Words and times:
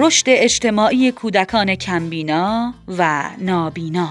رشد 0.00 0.24
اجتماعی 0.28 1.12
کودکان 1.12 1.74
کمبینا 1.74 2.74
و 2.98 3.30
نابینا 3.38 4.08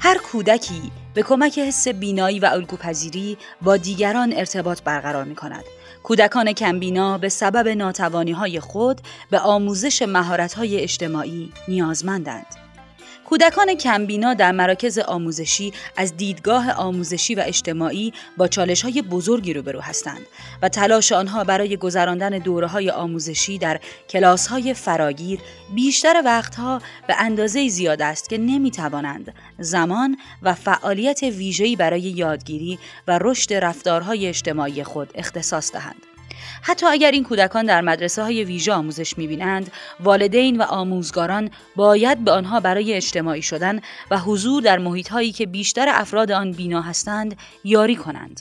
هر 0.00 0.18
کودکی 0.18 0.92
به 1.14 1.22
کمک 1.22 1.58
حس 1.58 1.88
بینایی 1.88 2.40
و 2.40 2.46
الگوپذیری 2.46 3.38
با 3.62 3.76
دیگران 3.76 4.32
ارتباط 4.32 4.82
برقرار 4.82 5.24
می 5.24 5.34
کند. 5.34 5.64
کودکان 6.02 6.52
کمبینا 6.52 7.18
به 7.18 7.28
سبب 7.28 7.68
ناتوانی 7.68 8.32
های 8.32 8.60
خود 8.60 9.00
به 9.30 9.38
آموزش 9.38 10.02
مهارت 10.02 10.54
های 10.54 10.80
اجتماعی 10.80 11.52
نیازمندند. 11.68 12.61
کودکان 13.32 13.74
کمبینا 13.74 14.34
در 14.34 14.52
مراکز 14.52 14.98
آموزشی 14.98 15.72
از 15.96 16.16
دیدگاه 16.16 16.72
آموزشی 16.72 17.34
و 17.34 17.42
اجتماعی 17.46 18.12
با 18.36 18.48
چالش 18.48 18.82
های 18.82 19.02
بزرگی 19.02 19.52
روبرو 19.52 19.80
هستند 19.80 20.26
و 20.62 20.68
تلاش 20.68 21.12
آنها 21.12 21.44
برای 21.44 21.76
گذراندن 21.76 22.28
دوره 22.28 22.66
های 22.66 22.90
آموزشی 22.90 23.58
در 23.58 23.80
کلاس 24.08 24.46
های 24.46 24.74
فراگیر 24.74 25.40
بیشتر 25.74 26.22
وقتها 26.24 26.82
به 27.06 27.14
اندازه 27.18 27.68
زیاد 27.68 28.02
است 28.02 28.28
که 28.28 28.38
نمی 28.38 28.70
توانند 28.70 29.34
زمان 29.58 30.16
و 30.42 30.54
فعالیت 30.54 31.22
ویژه‌ای 31.22 31.76
برای 31.76 32.00
یادگیری 32.00 32.78
و 33.08 33.18
رشد 33.22 33.54
رفتارهای 33.54 34.26
اجتماعی 34.26 34.84
خود 34.84 35.10
اختصاص 35.14 35.72
دهند. 35.72 36.11
حتی 36.62 36.86
اگر 36.86 37.10
این 37.10 37.24
کودکان 37.24 37.66
در 37.66 37.80
مدرسه 37.80 38.22
های 38.22 38.44
ویژه 38.44 38.72
آموزش 38.72 39.18
می‌بینند 39.18 39.72
والدین 40.00 40.56
و 40.58 40.62
آموزگاران 40.62 41.50
باید 41.76 42.24
به 42.24 42.30
آنها 42.30 42.60
برای 42.60 42.94
اجتماعی 42.94 43.42
شدن 43.42 43.80
و 44.10 44.18
حضور 44.18 44.62
در 44.62 44.78
محیط 44.78 45.08
هایی 45.08 45.32
که 45.32 45.46
بیشتر 45.46 45.86
افراد 45.88 46.32
آن 46.32 46.52
بینا 46.52 46.82
هستند 46.82 47.36
یاری 47.64 47.96
کنند. 47.96 48.40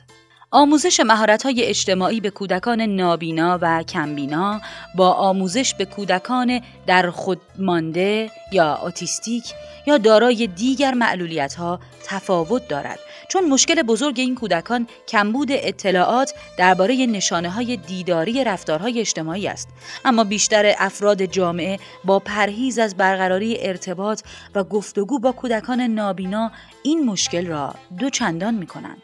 آموزش 0.54 1.00
های 1.44 1.64
اجتماعی 1.64 2.20
به 2.20 2.30
کودکان 2.30 2.82
نابینا 2.82 3.60
و 3.62 3.84
کمبینا 3.84 4.62
با 4.96 5.12
آموزش 5.12 5.74
به 5.74 5.86
کودکان 5.86 6.62
در 6.88 7.10
خود 7.10 7.42
مانده 7.60 8.32
یا 8.52 8.76
اوتیستیک 8.76 9.54
یا 9.88 9.98
دارای 9.98 10.48
دیگر 10.48 10.94
معلولیت 10.94 11.54
ها 11.54 11.80
تفاوت 12.06 12.68
دارد 12.68 13.00
چون 13.30 13.50
مشکل 13.50 13.82
بزرگ 13.82 14.20
این 14.20 14.36
کودکان 14.36 14.88
کمبود 15.08 15.48
اطلاعات 15.52 16.34
درباره 16.58 17.06
نشانه 17.06 17.50
های 17.50 17.78
دیداری 17.78 18.44
رفتارهای 18.44 19.00
اجتماعی 19.00 19.48
است 19.48 19.70
اما 20.06 20.24
بیشتر 20.24 20.74
افراد 20.78 21.26
جامعه 21.26 21.80
با 22.06 22.20
پرهیز 22.20 22.80
از 22.80 22.98
برقراری 22.98 23.58
ارتباط 23.60 24.22
و 24.56 24.64
گفتگو 24.64 25.20
با 25.20 25.32
کودکان 25.32 25.82
نابینا 25.82 26.52
این 26.84 27.06
مشکل 27.06 27.48
را 27.48 27.76
دو 28.00 28.10
چندان 28.10 28.54
می 28.54 28.68
کنند. 28.68 29.02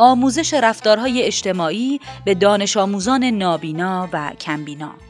آموزش 0.00 0.54
رفتارهای 0.54 1.22
اجتماعی 1.22 2.00
به 2.24 2.34
دانش 2.34 2.76
آموزان 2.76 3.24
نابینا 3.24 4.08
و 4.12 4.32
کمبینا. 4.40 5.07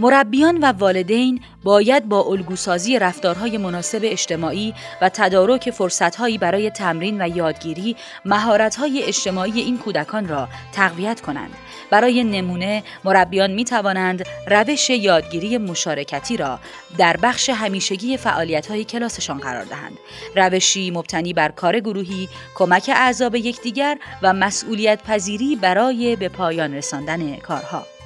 مربیان 0.00 0.58
و 0.58 0.72
والدین 0.72 1.40
باید 1.62 2.08
با 2.08 2.22
الگوسازی 2.22 2.98
رفتارهای 2.98 3.58
مناسب 3.58 4.00
اجتماعی 4.02 4.74
و 5.02 5.08
تدارک 5.08 5.70
فرصتهایی 5.70 6.38
برای 6.38 6.70
تمرین 6.70 7.22
و 7.22 7.36
یادگیری 7.36 7.96
مهارت‌های 8.24 9.02
اجتماعی 9.02 9.60
این 9.60 9.78
کودکان 9.78 10.28
را 10.28 10.48
تقویت 10.72 11.20
کنند. 11.20 11.50
برای 11.90 12.24
نمونه 12.24 12.82
مربیان 13.04 13.50
می 13.50 13.64
توانند 13.64 14.24
روش 14.46 14.90
یادگیری 14.90 15.58
مشارکتی 15.58 16.36
را 16.36 16.58
در 16.98 17.16
بخش 17.16 17.50
همیشگی 17.50 18.16
فعالیت‌های 18.16 18.84
کلاسشان 18.84 19.38
قرار 19.38 19.64
دهند. 19.64 19.98
روشی 20.36 20.90
مبتنی 20.90 21.32
بر 21.32 21.48
کار 21.48 21.80
گروهی، 21.80 22.28
کمک 22.54 22.90
اعضا 22.94 23.28
به 23.28 23.40
یکدیگر 23.40 23.98
و 24.22 24.32
مسئولیت 24.32 25.02
پذیری 25.02 25.56
برای 25.56 26.16
به 26.16 26.28
پایان 26.28 26.74
رساندن 26.74 27.36
کارها. 27.36 27.97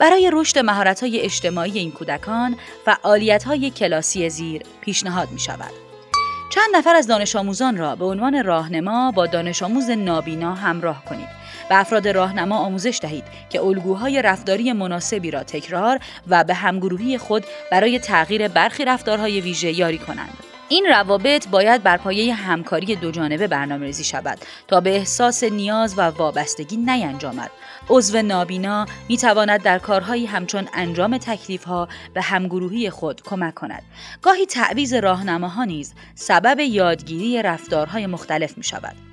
برای 0.00 0.30
رشد 0.32 0.58
مهارت‌های 0.58 1.20
اجتماعی 1.20 1.78
این 1.78 1.92
کودکان 1.92 2.56
فعالیت‌های 2.84 3.70
کلاسی 3.70 4.28
زیر 4.28 4.62
پیشنهاد 4.80 5.30
می 5.30 5.40
شود. 5.40 5.72
چند 6.50 6.76
نفر 6.76 6.94
از 6.94 7.06
دانش 7.06 7.36
آموزان 7.36 7.76
را 7.76 7.96
به 7.96 8.04
عنوان 8.04 8.44
راهنما 8.44 9.10
با 9.10 9.26
دانش 9.26 9.62
آموز 9.62 9.90
نابینا 9.90 10.54
همراه 10.54 11.04
کنید. 11.04 11.28
به 11.68 11.80
افراد 11.80 12.08
راهنما 12.08 12.58
آموزش 12.58 12.98
دهید 13.02 13.24
که 13.50 13.60
الگوهای 13.60 14.22
رفتاری 14.22 14.72
مناسبی 14.72 15.30
را 15.30 15.42
تکرار 15.42 15.98
و 16.28 16.44
به 16.44 16.54
همگروهی 16.54 17.18
خود 17.18 17.44
برای 17.70 17.98
تغییر 17.98 18.48
برخی 18.48 18.84
رفتارهای 18.84 19.40
ویژه 19.40 19.78
یاری 19.78 19.98
کنند. 19.98 20.49
این 20.72 20.86
روابط 20.86 21.48
باید 21.48 21.82
بر 21.82 21.96
پایه 21.96 22.34
همکاری 22.34 22.96
دو 22.96 23.10
جانبه 23.10 23.46
برنامه 23.48 23.86
ریزی 23.86 24.04
شود 24.04 24.38
تا 24.68 24.80
به 24.80 24.96
احساس 24.96 25.44
نیاز 25.44 25.98
و 25.98 26.02
وابستگی 26.02 26.76
نینجامد. 26.76 27.50
عضو 27.88 28.22
نابینا 28.22 28.86
می 29.08 29.16
تواند 29.16 29.62
در 29.62 29.78
کارهایی 29.78 30.26
همچون 30.26 30.68
انجام 30.74 31.18
تکلیف 31.18 31.64
ها 31.64 31.88
به 32.14 32.22
همگروهی 32.22 32.90
خود 32.90 33.22
کمک 33.22 33.54
کند. 33.54 33.82
گاهی 34.22 34.46
تعویز 34.46 34.94
راهنماها 34.94 35.64
نیز 35.64 35.94
سبب 36.14 36.60
یادگیری 36.60 37.42
رفتارهای 37.42 38.06
مختلف 38.06 38.58
می 38.58 38.64
شود. 38.64 39.09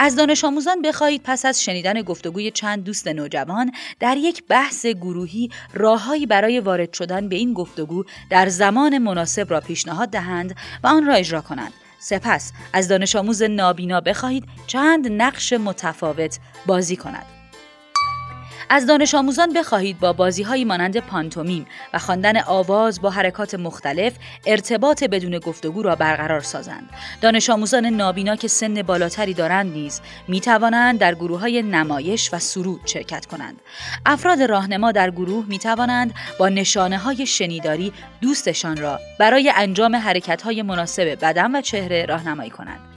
از 0.00 0.16
دانش 0.16 0.44
آموزان 0.44 0.82
بخواهید 0.82 1.22
پس 1.24 1.44
از 1.44 1.62
شنیدن 1.62 2.02
گفتگوی 2.02 2.50
چند 2.50 2.84
دوست 2.84 3.08
نوجوان 3.08 3.72
در 4.00 4.16
یک 4.16 4.42
بحث 4.48 4.86
گروهی 4.86 5.50
راههایی 5.74 6.26
برای 6.26 6.60
وارد 6.60 6.92
شدن 6.92 7.28
به 7.28 7.36
این 7.36 7.52
گفتگو 7.52 8.04
در 8.30 8.48
زمان 8.48 8.98
مناسب 8.98 9.50
را 9.50 9.60
پیشنهاد 9.60 10.08
دهند 10.10 10.54
و 10.84 10.86
آن 10.86 11.06
را 11.06 11.14
اجرا 11.14 11.40
کنند. 11.40 11.72
سپس 11.98 12.52
از 12.72 12.88
دانش 12.88 13.16
آموز 13.16 13.42
نابینا 13.42 14.00
بخواهید 14.00 14.44
چند 14.66 15.12
نقش 15.12 15.52
متفاوت 15.52 16.38
بازی 16.66 16.96
کند. 16.96 17.37
از 18.70 18.86
دانش 18.86 19.14
آموزان 19.14 19.52
بخواهید 19.52 20.00
با 20.00 20.12
بازی 20.12 20.42
های 20.42 20.64
مانند 20.64 20.96
پانتومیم 20.96 21.66
و 21.92 21.98
خواندن 21.98 22.36
آواز 22.36 23.00
با 23.00 23.10
حرکات 23.10 23.54
مختلف 23.54 24.12
ارتباط 24.46 25.04
بدون 25.04 25.38
گفتگو 25.38 25.82
را 25.82 25.96
برقرار 25.96 26.40
سازند. 26.40 26.90
دانش 27.20 27.50
آموزان 27.50 27.86
نابینا 27.86 28.36
که 28.36 28.48
سن 28.48 28.82
بالاتری 28.82 29.34
دارند 29.34 29.72
نیز 29.72 30.00
می 30.28 30.40
توانند 30.40 30.98
در 30.98 31.14
گروه 31.14 31.40
های 31.40 31.62
نمایش 31.62 32.34
و 32.34 32.38
سرود 32.38 32.80
شرکت 32.84 33.26
کنند. 33.26 33.60
افراد 34.06 34.42
راهنما 34.42 34.92
در 34.92 35.10
گروه 35.10 35.44
می 35.48 35.58
توانند 35.58 36.14
با 36.38 36.48
نشانه 36.48 36.98
های 36.98 37.26
شنیداری 37.26 37.92
دوستشان 38.20 38.76
را 38.76 39.00
برای 39.18 39.52
انجام 39.56 39.96
حرکت 39.96 40.42
های 40.42 40.62
مناسب 40.62 41.04
بدن 41.04 41.56
و 41.56 41.60
چهره 41.60 42.04
راهنمایی 42.04 42.50
کنند. 42.50 42.87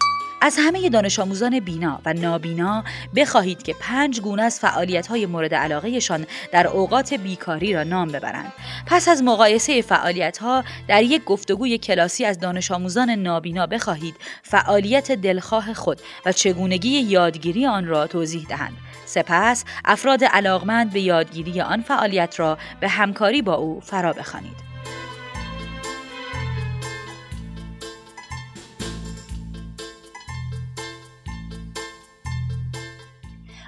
از 0.44 0.58
همه 0.60 0.90
دانش 0.90 1.20
آموزان 1.20 1.60
بینا 1.60 2.02
و 2.06 2.14
نابینا 2.14 2.84
بخواهید 3.16 3.64
که 3.64 3.76
پنج 3.80 4.22
گونه 4.22 4.44
از 4.44 4.60
فعالیت 4.60 5.08
های 5.08 5.26
مورد 5.26 5.54
علاقهشان 5.54 6.26
در 6.52 6.68
اوقات 6.68 7.14
بیکاری 7.14 7.74
را 7.74 7.84
نام 7.84 8.08
ببرند. 8.08 8.54
پس 8.86 9.08
از 9.08 9.24
مقایسه 9.24 9.82
فعالیت 9.82 10.38
ها 10.38 10.64
در 10.88 11.04
یک 11.04 11.24
گفتگوی 11.24 11.78
کلاسی 11.78 12.26
از 12.26 12.40
دانش 12.40 12.72
آموزان 12.72 13.10
نابینا 13.10 13.66
بخواهید 13.66 14.16
فعالیت 14.44 15.12
دلخواه 15.12 15.74
خود 15.74 16.02
و 16.26 16.32
چگونگی 16.32 16.90
یادگیری 16.90 17.66
آن 17.66 17.86
را 17.86 18.08
توضیح 18.08 18.46
دهند. 18.50 18.78
سپس 19.06 19.64
افراد 19.86 20.24
علاقمند 20.24 20.94
به 20.94 21.02
یادگیری 21.02 21.62
آن 21.62 21.82
فعالیت 21.82 22.40
را 22.40 22.58
به 22.80 22.90
همکاری 22.90 23.42
با 23.42 23.54
او 23.54 23.80
فرا 23.80 24.14
بخوانید. 24.14 24.71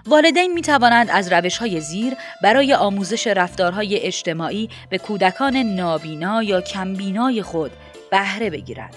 والدین 0.08 0.54
می 0.54 0.62
توانند 0.62 1.10
از 1.12 1.34
روش 1.34 1.58
های 1.58 1.82
زیر 1.82 2.14
برای 2.42 2.74
آموزش 2.74 3.28
رفتارهای 3.28 4.00
اجتماعی 4.00 4.70
به 4.90 4.98
کودکان 4.98 5.58
نابینا 5.58 6.44
یا 6.44 6.62
کمبینای 6.62 7.42
خود 7.42 7.72
بهره 8.12 8.50
بگیرند. 8.50 8.96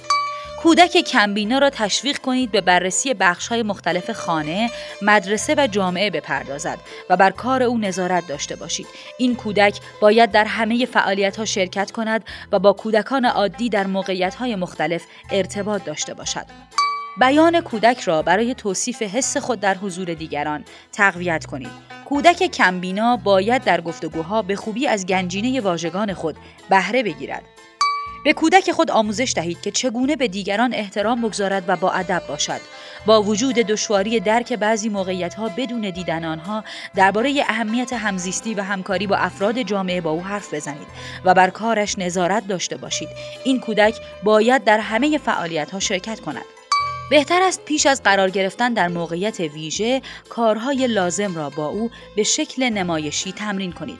کودک 0.63 0.97
کمبینا 0.97 1.59
را 1.59 1.71
تشویق 1.71 2.19
کنید 2.19 2.51
به 2.51 2.61
بررسی 2.61 3.15
بخش 3.15 3.49
های 3.49 3.63
مختلف 3.63 4.11
خانه، 4.11 4.71
مدرسه 5.03 5.55
و 5.59 5.67
جامعه 5.67 6.11
بپردازد 6.11 6.79
و 7.11 7.17
بر 7.17 7.31
کار 7.31 7.63
او 7.63 7.79
نظارت 7.79 8.27
داشته 8.27 8.57
باشید. 8.57 8.87
این 9.19 9.37
کودک 9.37 9.81
باید 10.01 10.31
در 10.31 10.45
همه 10.45 10.87
فعالیت 10.87 11.37
ها 11.37 11.45
شرکت 11.45 11.91
کند 11.91 12.25
و 12.53 12.59
با 12.59 12.73
کودکان 12.73 13.25
عادی 13.25 13.69
در 13.69 13.87
موقعیت 13.87 14.35
های 14.35 14.57
مختلف 14.57 15.05
ارتباط 15.31 15.85
داشته 15.85 16.15
باشد. 16.15 16.47
بیان 17.21 17.61
کودک 17.61 18.01
را 18.01 18.23
برای 18.23 18.55
توصیف 18.55 19.03
حس 19.03 19.37
خود 19.37 19.61
در 19.61 19.75
حضور 19.75 20.15
دیگران 20.15 20.65
تقویت 20.93 21.47
کنید. 21.47 21.71
کودک 22.05 22.43
کمبینا 22.43 23.17
باید 23.17 23.65
در 23.65 23.81
گفتگوها 23.81 24.43
به 24.43 24.57
خوبی 24.57 24.87
از 24.87 25.07
گنجینه 25.07 25.61
واژگان 25.61 26.15
خود 26.15 26.37
بهره 26.71 27.03
بگیرد. 27.03 27.43
به 28.25 28.33
کودک 28.33 28.73
خود 28.73 28.91
آموزش 28.91 29.33
دهید 29.37 29.61
که 29.61 29.71
چگونه 29.71 30.17
به 30.17 30.29
دیگران 30.29 30.75
احترام 30.75 31.23
بگذارد 31.23 31.65
و 31.69 31.77
با 31.77 31.91
ادب 31.91 32.23
باشد 32.29 32.61
با 33.07 33.23
وجود 33.23 33.55
دشواری 33.55 34.21
درک 34.21 34.53
بعضی 34.53 34.89
موقعیت 34.89 35.35
ها 35.35 35.51
بدون 35.57 35.91
دیدن 35.91 36.25
آنها 36.25 36.65
درباره 36.95 37.45
اهمیت 37.49 37.93
همزیستی 37.93 38.55
و 38.55 38.63
همکاری 38.63 39.07
با 39.07 39.17
افراد 39.17 39.63
جامعه 39.63 40.01
با 40.01 40.11
او 40.11 40.25
حرف 40.25 40.55
بزنید 40.55 40.89
و 41.25 41.35
بر 41.35 41.51
کارش 41.51 41.99
نظارت 41.99 42.47
داشته 42.47 42.77
باشید 42.77 43.09
این 43.45 43.61
کودک 43.61 43.95
باید 44.23 44.65
در 44.65 44.79
همه 44.79 45.19
فعالیت 45.19 45.71
ها 45.71 45.81
شرکت 45.81 46.21
کند 46.21 46.56
بهتر 47.11 47.43
است 47.43 47.65
پیش 47.65 47.87
از 47.87 48.03
قرار 48.03 48.31
گرفتن 48.31 48.73
در 48.73 48.89
موقعیت 48.89 49.41
ویژه 49.41 50.03
کارهای 50.29 50.87
لازم 50.87 51.35
را 51.37 51.51
با 51.51 51.67
او 51.67 51.91
به 52.17 52.23
شکل 52.23 52.69
نمایشی 52.69 53.33
تمرین 53.33 53.73
کنید. 53.73 53.99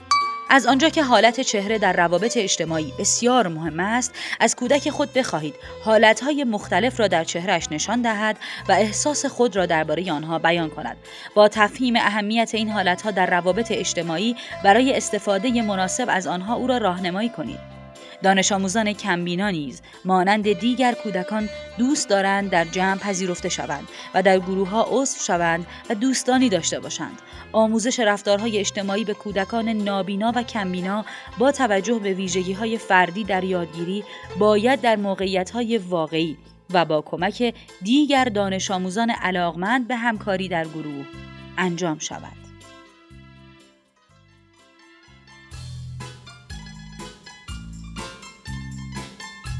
از 0.49 0.65
آنجا 0.65 0.89
که 0.89 1.03
حالت 1.03 1.41
چهره 1.41 1.77
در 1.77 1.93
روابط 1.93 2.37
اجتماعی 2.37 2.93
بسیار 2.99 3.47
مهم 3.47 3.79
است 3.79 4.15
از 4.39 4.55
کودک 4.55 4.89
خود 4.89 5.13
بخواهید 5.13 5.55
حالتهای 5.83 6.43
مختلف 6.43 6.99
را 6.99 7.07
در 7.07 7.23
چهرهش 7.23 7.67
نشان 7.71 8.01
دهد 8.01 8.37
و 8.69 8.71
احساس 8.71 9.25
خود 9.25 9.55
را 9.55 9.65
درباره 9.65 10.11
آنها 10.11 10.39
بیان 10.39 10.69
کند. 10.69 10.97
با 11.35 11.47
تفهیم 11.47 11.95
اهمیت 11.95 12.51
این 12.53 12.69
حالتها 12.69 13.11
در 13.11 13.25
روابط 13.29 13.71
اجتماعی 13.71 14.35
برای 14.63 14.97
استفاده 14.97 15.61
مناسب 15.61 16.05
از 16.09 16.27
آنها 16.27 16.55
او 16.55 16.67
را 16.67 16.77
راهنمایی 16.77 17.29
کنید. 17.29 17.76
دانش 18.23 18.51
آموزان 18.51 18.93
کمبینا 18.93 19.49
نیز 19.49 19.81
مانند 20.05 20.59
دیگر 20.59 20.93
کودکان 20.93 21.49
دوست 21.77 22.09
دارند 22.09 22.49
در 22.49 22.65
جمع 22.65 22.99
پذیرفته 22.99 23.49
شوند 23.49 23.87
و 24.13 24.23
در 24.23 24.39
گروه 24.39 24.69
ها 24.69 24.87
عضو 24.89 25.19
شوند 25.19 25.67
و 25.89 25.95
دوستانی 25.95 26.49
داشته 26.49 26.79
باشند. 26.79 27.21
آموزش 27.51 27.99
رفتارهای 27.99 28.59
اجتماعی 28.59 29.03
به 29.03 29.13
کودکان 29.13 29.69
نابینا 29.69 30.31
و 30.35 30.43
کمبینا 30.43 31.05
با 31.37 31.51
توجه 31.51 31.99
به 31.99 32.13
ویژگی 32.13 32.53
های 32.53 32.77
فردی 32.77 33.23
در 33.23 33.43
یادگیری 33.43 34.03
باید 34.39 34.81
در 34.81 34.95
موقعیت 34.95 35.51
های 35.51 35.77
واقعی 35.77 36.37
و 36.73 36.85
با 36.85 37.01
کمک 37.01 37.53
دیگر 37.81 38.25
دانش 38.25 38.71
آموزان 38.71 39.09
علاقمند 39.09 39.87
به 39.87 39.95
همکاری 39.95 40.47
در 40.47 40.67
گروه 40.67 41.05
انجام 41.57 41.99
شود. 41.99 42.46